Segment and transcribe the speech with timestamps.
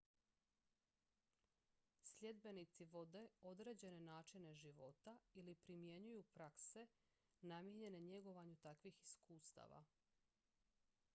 [2.03, 6.87] sljedbenici vode određene načine života ili primjenjuju prakse
[7.41, 9.83] namijenjene njegovanju takvih iskustava